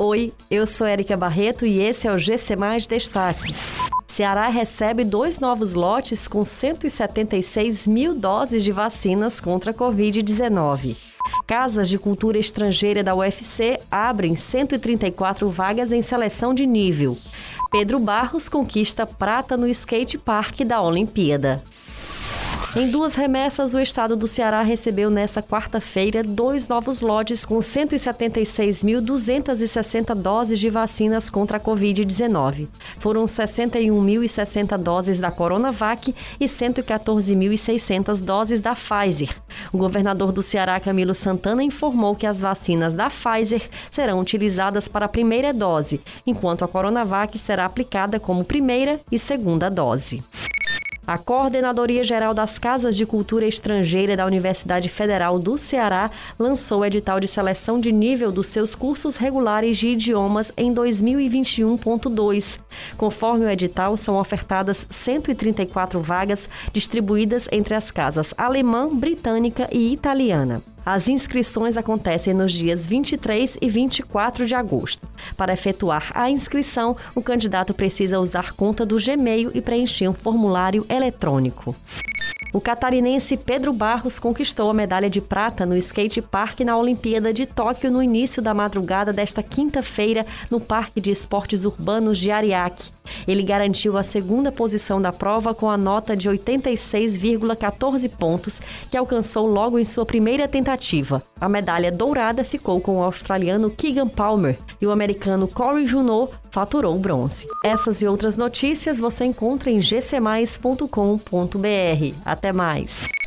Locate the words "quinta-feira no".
89.42-90.58